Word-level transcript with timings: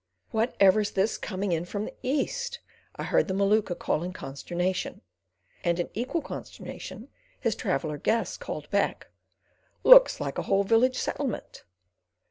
"Whatever's 0.31 0.89
this 0.89 1.15
coming 1.19 1.51
in 1.51 1.63
from 1.63 1.85
the 1.85 1.93
East?" 2.01 2.57
I 2.95 3.03
heard 3.03 3.27
the 3.27 3.35
Maluka 3.35 3.77
call 3.77 4.01
in 4.01 4.13
consternation, 4.13 5.01
and 5.63 5.79
in 5.79 5.91
equal 5.93 6.23
consternation 6.23 7.07
his 7.39 7.53
traveller 7.55 7.99
guest 7.99 8.39
called 8.39 8.67
back: 8.71 9.09
"Looks 9.83 10.19
like 10.19 10.39
a 10.39 10.49
whole 10.49 10.63
village 10.63 10.97
settlement." 10.97 11.65